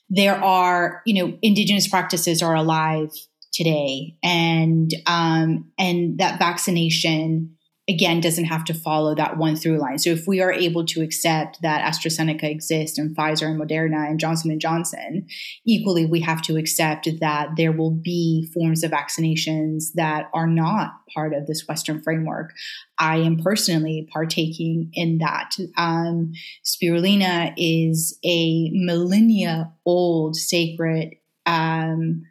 [0.08, 3.10] there are you know indigenous practices are alive
[3.52, 7.56] today, and um, and that vaccination
[7.88, 9.98] again doesn't have to follow that one through line.
[9.98, 14.18] So if we are able to accept that AstraZeneca exists and Pfizer and Moderna and
[14.18, 15.26] Johnson and Johnson,
[15.66, 20.92] equally we have to accept that there will be forms of vaccinations that are not
[21.12, 22.52] part of this Western framework.
[22.98, 25.50] I am personally partaking in that.
[25.76, 26.32] Um,
[26.64, 31.16] spirulina is a millennia old sacred
[31.46, 32.22] um,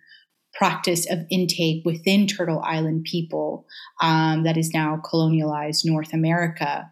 [0.53, 3.65] practice of intake within Turtle Island people
[4.01, 6.89] um, that is now colonialized North America.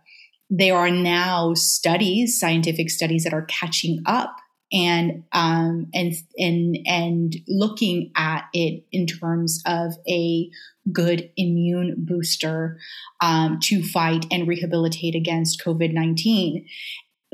[0.50, 4.36] There are now studies, scientific studies, that are catching up
[4.74, 10.50] and um, and and and looking at it in terms of a
[10.92, 12.80] good immune booster
[13.22, 16.66] um, to fight and rehabilitate against COVID nineteen.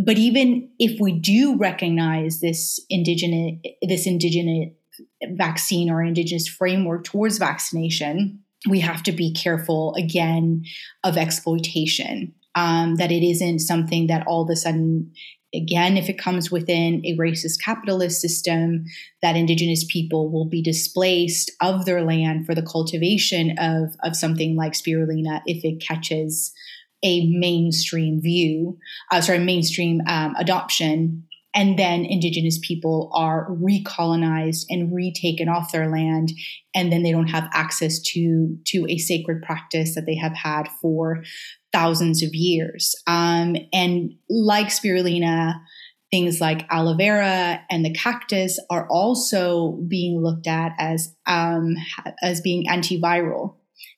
[0.04, 4.70] But even if we do recognize this indigenous this indigenous
[5.32, 10.64] vaccine or indigenous framework towards vaccination, we have to be careful again
[11.04, 12.34] of exploitation.
[12.56, 15.12] Um, that it isn't something that all of a sudden,
[15.54, 18.86] again, if it comes within a racist capitalist system,
[19.22, 24.56] that indigenous people will be displaced of their land for the cultivation of, of something
[24.56, 26.52] like spirulina if it catches
[27.04, 28.80] a mainstream view,
[29.12, 35.90] uh, sorry, mainstream um, adoption and then indigenous people are recolonized and retaken off their
[35.90, 36.32] land
[36.76, 40.68] and then they don't have access to to a sacred practice that they have had
[40.82, 41.24] for
[41.74, 42.96] thousands of years.
[43.08, 45.56] Um, and like spirulina
[46.10, 51.76] things like aloe vera and the cactus are also being looked at as um,
[52.22, 53.56] as being antiviral.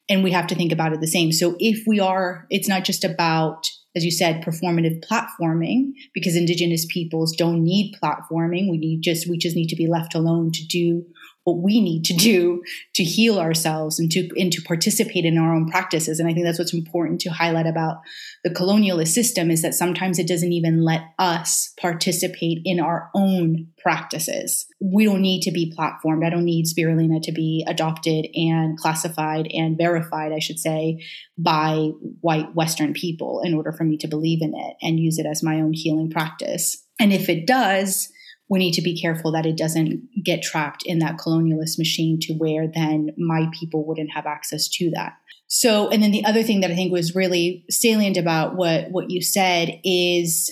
[0.07, 1.31] And we have to think about it the same.
[1.31, 6.85] So if we are it's not just about as you said, performative platforming because indigenous
[6.85, 8.69] peoples don't need platforming.
[8.69, 11.05] We need just we just need to be left alone to do
[11.49, 12.61] what we need to do
[12.95, 16.19] to heal ourselves and to and to participate in our own practices.
[16.19, 17.97] And I think that's what's important to highlight about
[18.43, 23.67] the colonialist system is that sometimes it doesn't even let us participate in our own
[23.77, 24.67] practices.
[24.79, 26.25] We don't need to be platformed.
[26.25, 31.03] I don't need spirulina to be adopted and classified and verified, I should say,
[31.37, 35.25] by white Western people in order for me to believe in it and use it
[35.25, 36.83] as my own healing practice.
[36.99, 38.11] And if it does,
[38.49, 42.33] we need to be careful that it doesn't get trapped in that colonialist machine to
[42.33, 45.13] where then my people wouldn't have access to that.
[45.47, 49.09] So, and then the other thing that I think was really salient about what what
[49.09, 50.51] you said is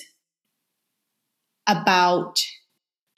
[1.67, 2.39] about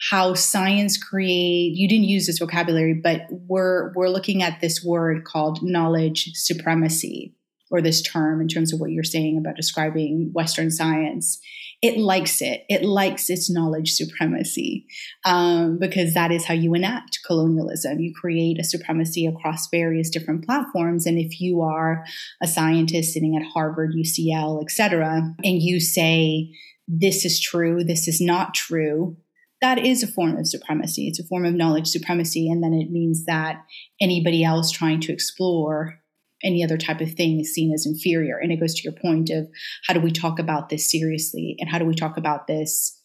[0.10, 5.26] how science create you didn't use this vocabulary but we're we're looking at this word
[5.26, 7.36] called knowledge supremacy
[7.70, 11.42] or this term in terms of what you're saying about describing western science
[11.82, 12.66] it likes it.
[12.68, 14.86] It likes its knowledge supremacy
[15.24, 18.00] um, because that is how you enact colonialism.
[18.00, 21.06] You create a supremacy across various different platforms.
[21.06, 22.04] And if you are
[22.42, 26.52] a scientist sitting at Harvard, UCL, et cetera, and you say,
[26.88, 29.16] this is true, this is not true,
[29.62, 31.08] that is a form of supremacy.
[31.08, 32.50] It's a form of knowledge supremacy.
[32.50, 33.64] And then it means that
[34.02, 35.99] anybody else trying to explore
[36.44, 38.38] any other type of thing is seen as inferior.
[38.38, 39.48] And it goes to your point of
[39.88, 42.98] how do we talk about this seriously and how do we talk about this?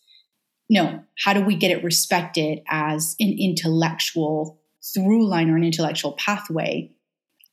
[0.70, 4.60] No, how do we get it respected as an intellectual
[4.94, 6.90] through line or an intellectual pathway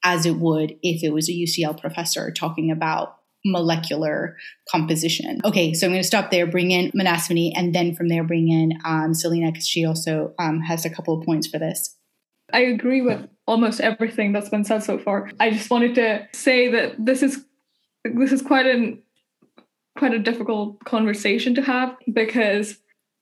[0.04, 4.38] as it would if it was a UCL professor talking about molecular
[4.70, 5.40] composition.
[5.44, 8.50] Okay, so I'm going to stop there, bring in Manaswini, and then from there bring
[8.50, 11.98] in um, Selena because she also um, has a couple of points for this.
[12.54, 15.30] I agree with almost everything that's been said so far.
[15.40, 17.46] I just wanted to say that this is
[18.04, 19.02] this is quite an
[19.98, 22.78] quite a difficult conversation to have because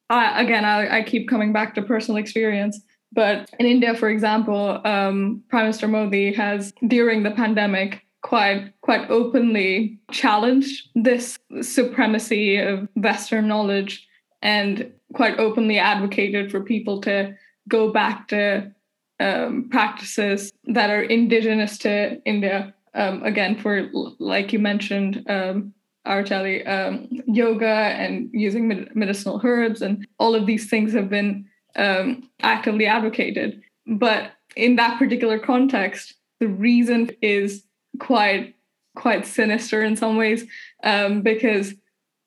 [0.09, 2.79] I, again I, I keep coming back to personal experience.
[3.11, 9.09] But in India, for example, um, Prime Minister Modi has during the pandemic quite quite
[9.09, 14.07] openly challenged this supremacy of Western knowledge
[14.41, 17.35] and quite openly advocated for people to
[17.67, 18.71] go back to
[19.19, 22.73] um, practices that are indigenous to India.
[22.93, 23.89] Um, again, for
[24.19, 25.73] like you mentioned, um,
[26.05, 31.45] um, yoga and using med- medicinal herbs, and all of these things have been
[31.75, 33.61] um, actively advocated.
[33.85, 37.63] But in that particular context, the reason is
[37.99, 38.55] quite
[38.95, 40.45] quite sinister in some ways
[40.83, 41.73] um, because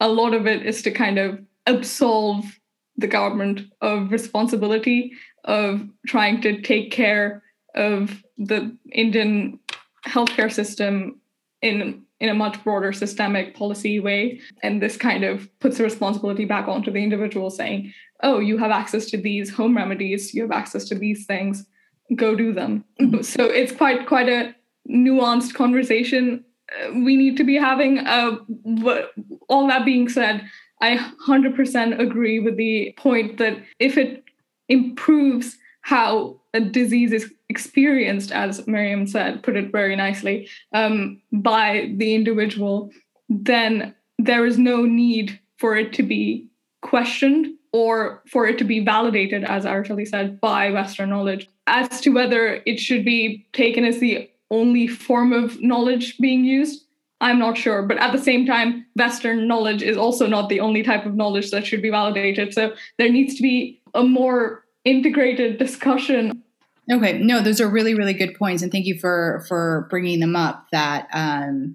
[0.00, 2.58] a lot of it is to kind of absolve
[2.96, 5.12] the government of responsibility
[5.44, 7.42] of trying to take care
[7.74, 9.58] of the Indian
[10.06, 11.20] healthcare system
[11.60, 14.40] in in a much broader systemic policy way.
[14.62, 18.70] And this kind of puts the responsibility back onto the individual saying oh you have
[18.70, 21.66] access to these home remedies you have access to these things
[22.14, 22.84] go do them.
[23.00, 23.22] Mm-hmm.
[23.22, 24.54] so it's quite quite a
[24.88, 26.44] nuanced conversation.
[26.72, 28.36] Uh, we need to be having uh,
[28.84, 29.12] but
[29.48, 30.44] all that being said
[30.80, 34.24] i 100% agree with the point that if it
[34.72, 41.92] improves how a disease is experienced, as Miriam said, put it very nicely, um, by
[41.96, 42.90] the individual,
[43.28, 46.46] then there is no need for it to be
[46.82, 51.48] questioned or for it to be validated, as Arteli said, by Western knowledge.
[51.66, 56.84] As to whether it should be taken as the only form of knowledge being used,
[57.22, 57.82] I'm not sure.
[57.82, 61.50] But at the same time, Western knowledge is also not the only type of knowledge
[61.50, 62.52] that should be validated.
[62.52, 66.42] So there needs to be a more integrated discussion.
[66.90, 70.36] Okay, no, those are really really good points, and thank you for for bringing them
[70.36, 70.66] up.
[70.72, 71.74] That um,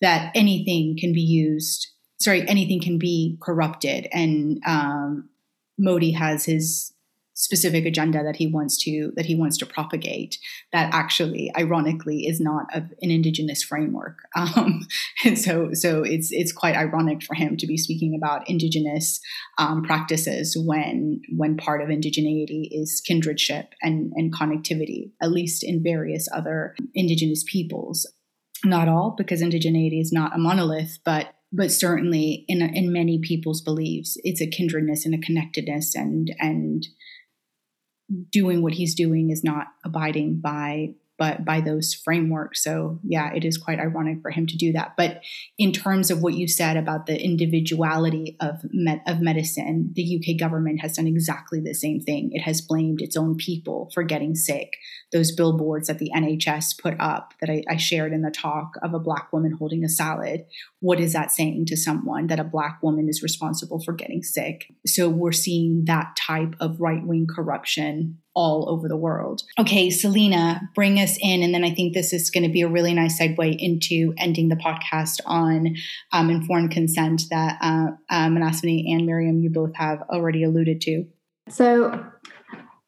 [0.00, 1.88] that anything can be used.
[2.18, 5.28] Sorry, anything can be corrupted, and um,
[5.78, 6.92] Modi has his
[7.36, 10.38] specific agenda that he wants to that he wants to propagate
[10.72, 14.18] that actually ironically is not an indigenous framework.
[14.56, 14.86] Um,
[15.24, 19.20] and so so it's it's quite ironic for him to be speaking about indigenous
[19.58, 25.82] um, practices when when part of indigeneity is kindredship and and connectivity at least in
[25.82, 28.06] various other indigenous peoples.
[28.64, 33.60] Not all because indigeneity is not a monolith but but certainly in in many people's
[33.60, 36.86] beliefs, it's a kindredness and a connectedness, and and
[38.30, 42.62] doing what he's doing is not abiding by but by those frameworks.
[42.62, 44.94] So yeah, it is quite ironic for him to do that.
[44.96, 45.22] But
[45.58, 50.38] in terms of what you said about the individuality of med- of medicine, the UK
[50.38, 52.30] government has done exactly the same thing.
[52.32, 54.74] It has blamed its own people for getting sick.
[55.12, 58.92] Those billboards that the NHS put up that I, I shared in the talk of
[58.92, 60.46] a black woman holding a salad.
[60.80, 64.72] What is that saying to someone that a black woman is responsible for getting sick?
[64.86, 69.42] So we're seeing that type of right wing corruption all over the world.
[69.58, 71.42] Okay, Selena, bring us in.
[71.42, 74.50] And then I think this is going to be a really nice segue into ending
[74.50, 75.74] the podcast on
[76.12, 81.06] um, informed consent that uh, uh, and Miriam, you both have already alluded to.
[81.48, 82.04] So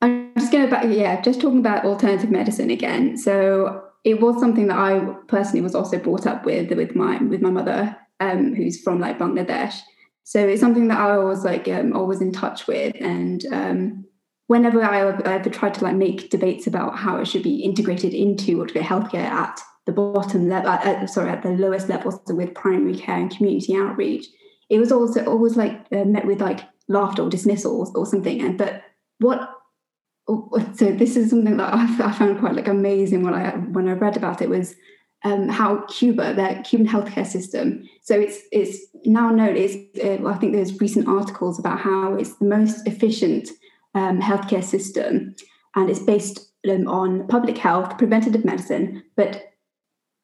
[0.03, 3.17] I'm just going back, yeah, just talking about alternative medicine again.
[3.17, 7.41] So it was something that I personally was also brought up with with my with
[7.41, 9.81] my mother, um, who's from like Bangladesh.
[10.25, 14.05] So it's something that I was like um, always in touch with, and um,
[14.49, 18.61] whenever I, ever tried to like make debates about how it should be integrated into
[18.61, 22.35] or to get healthcare at the bottom level, uh, sorry, at the lowest levels so
[22.35, 24.27] with primary care and community outreach,
[24.69, 28.41] it was also always like uh, met with like laughter or dismissals or something.
[28.41, 28.83] And but
[29.19, 29.51] what
[30.75, 33.93] so this is something that I, I found quite like amazing when I when I
[33.93, 34.75] read about it was
[35.25, 39.57] um, how Cuba, their Cuban healthcare system, so it's it's now known.
[39.57, 43.49] It's uh, I think there's recent articles about how it's the most efficient
[43.95, 45.35] um, healthcare system,
[45.75, 49.45] and it's based um, on public health, preventative medicine, but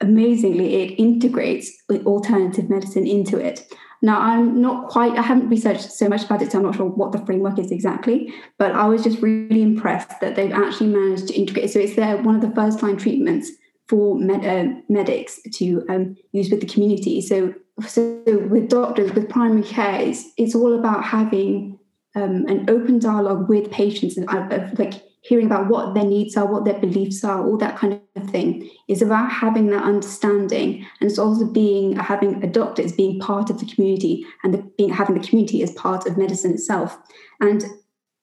[0.01, 1.71] amazingly, it integrates
[2.05, 3.67] alternative medicine into it.
[4.03, 6.87] Now, I'm not quite, I haven't researched so much about it, so I'm not sure
[6.87, 11.29] what the framework is exactly, but I was just really impressed that they've actually managed
[11.29, 11.71] to integrate.
[11.71, 13.51] So it's there, one of the first line treatments
[13.89, 17.23] for med, uh, medics to um, use with the community.
[17.23, 17.55] So,
[17.87, 21.79] so with doctors, with primary care, it's, it's all about having
[22.15, 26.47] um, an open dialogue with patients and uh, like hearing about what their needs are,
[26.47, 30.87] what their beliefs are, all that kind of thing is about having that understanding.
[31.01, 34.59] And it's also being having a doctor as being part of the community and the,
[34.77, 36.99] being having the community as part of medicine itself.
[37.41, 37.65] And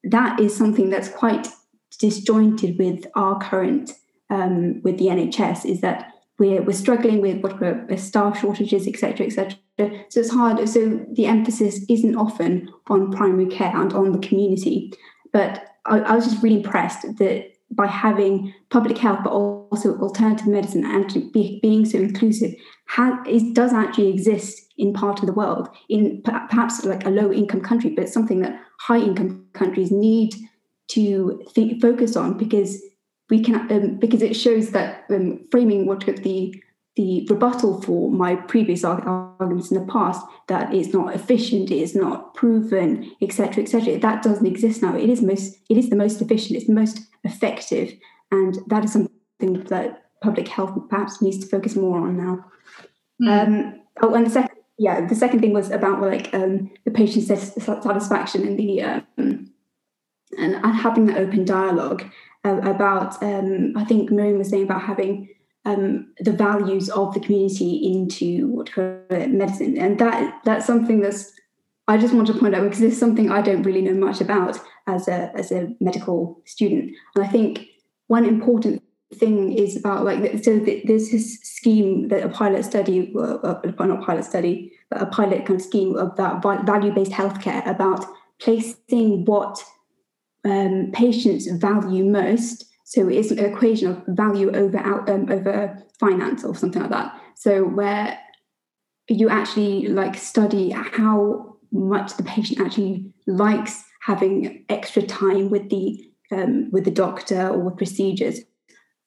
[0.03, 1.47] that is something that's quite
[1.99, 3.93] disjointed with our current
[4.29, 9.27] um, with the NHS is that we're, we're struggling with what we're, staff shortages, etc.,
[9.27, 9.55] etc.
[10.09, 10.67] So it's hard.
[10.67, 14.91] So the emphasis isn't often on primary care and on the community.
[15.31, 20.47] But I, I was just really impressed that by having public health, but also alternative
[20.47, 22.55] medicine, and be, being so inclusive,
[22.97, 27.61] it does actually exist in part of the world, in perhaps like a low income
[27.61, 30.33] country, but something that high income countries need
[30.87, 32.81] to think, focus on because
[33.31, 36.61] we can um, because it shows that um, framing what the
[36.97, 41.95] the rebuttal for my previous arguments in the past that it's not efficient, it is
[41.95, 43.97] not proven, etc., etc.
[43.97, 44.97] That doesn't exist now.
[44.97, 47.93] It is most, it is the most efficient, it's the most effective,
[48.29, 52.45] and that is something that public health perhaps needs to focus more on now.
[53.21, 53.47] Mm.
[53.47, 57.25] Um, oh, and the second, yeah, the second thing was about like um, the patient
[57.25, 59.49] satisfaction and the um,
[60.37, 62.03] and having that open dialogue
[62.45, 63.21] uh, about.
[63.21, 65.29] Um, I think Miriam was saying about having
[65.65, 68.75] um, the values of the community into what
[69.09, 71.31] medicine, and that that's something that's
[71.87, 74.59] I just want to point out because it's something I don't really know much about
[74.87, 77.67] as a as a medical student, and I think
[78.07, 78.81] one important
[79.13, 84.25] thing is about like so there's this scheme that a pilot study, well, not pilot
[84.25, 88.05] study, but a pilot kind of scheme of that value based healthcare about
[88.39, 89.63] placing what
[90.45, 96.43] um, patients value most so it's an equation of value over out, um, over finance
[96.43, 97.17] or something like that.
[97.35, 98.19] So where
[99.07, 106.05] you actually like study how much the patient actually likes having extra time with the
[106.33, 108.39] um, with the doctor or with procedures,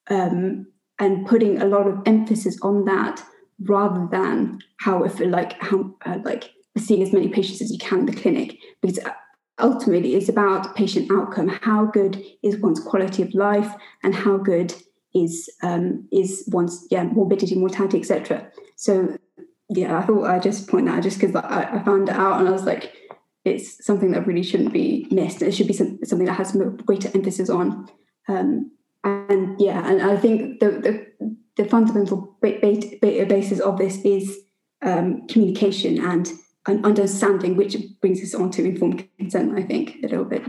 [0.09, 0.67] um,
[0.99, 3.23] and putting a lot of emphasis on that
[3.61, 8.01] rather than how if like how uh, like seeing as many patients as you can
[8.01, 8.99] in the clinic because
[9.61, 11.49] ultimately it's about patient outcome.
[11.49, 14.75] How good is one's quality of life, and how good
[15.15, 18.51] is um, is one's yeah morbidity, mortality, etc.
[18.77, 19.17] So
[19.69, 22.39] yeah, I thought I'd just point that out just because I, I, found it out
[22.39, 22.93] and I was like,
[23.45, 25.41] it's something that really shouldn't be missed.
[25.43, 27.89] It should be some, something that has greater emphasis on.
[28.29, 28.71] Um,
[29.05, 34.39] and yeah, and I think the the, the fundamental basis of this is
[34.83, 36.31] um, communication and
[36.67, 40.43] an understanding, which brings us on to informed consent, I think, a little bit.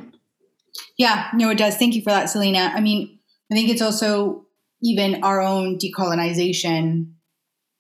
[0.98, 1.78] Yeah, no, it does.
[1.78, 2.72] Thank you for that, Selena.
[2.74, 3.20] I mean,
[3.52, 4.46] I think it's also
[4.82, 7.12] even our own decolonization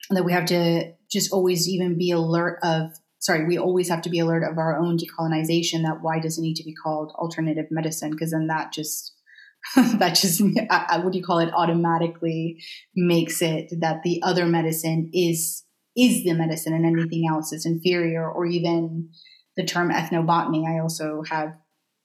[0.09, 4.09] that we have to just always even be alert of sorry we always have to
[4.09, 7.65] be alert of our own decolonization that why does it need to be called alternative
[7.71, 9.13] medicine because then that just
[9.75, 12.61] that just what do you call it automatically
[12.95, 15.63] makes it that the other medicine is
[15.97, 19.09] is the medicine and anything else is inferior or even
[19.55, 20.67] the term ethnobotany.
[20.67, 21.53] I also have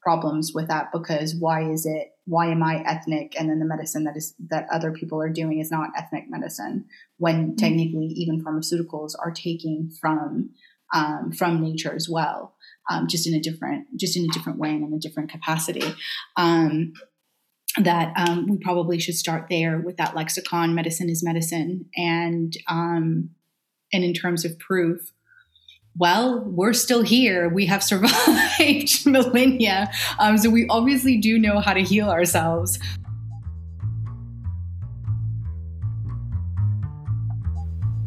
[0.02, 4.04] problems with that because why is it why am i ethnic and then the medicine
[4.04, 6.86] that is that other people are doing is not ethnic medicine
[7.18, 7.56] when mm-hmm.
[7.56, 10.48] technically even pharmaceuticals are taking from
[10.94, 12.56] um, from nature as well
[12.90, 15.94] um, just in a different just in a different way and in a different capacity.
[16.36, 16.92] Um,
[17.76, 21.86] that um, we probably should start there with that lexicon medicine is medicine.
[21.96, 23.30] And um,
[23.92, 25.12] and in terms of proof,
[25.98, 27.48] well, we're still here.
[27.48, 29.90] We have survived millennia.
[30.18, 32.78] Um, so we obviously do know how to heal ourselves.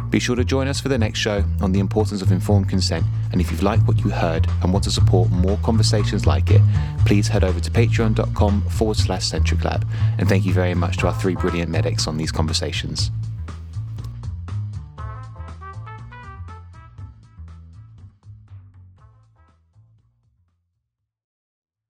[0.10, 3.04] Be sure to join us for the next show on the importance of informed consent.
[3.32, 6.62] And if you've liked what you heard and want to support more conversations like it,
[7.08, 9.88] please head over to patreon.com forward slash centric lab.
[10.20, 13.10] And thank you very much to our three brilliant medics on these conversations.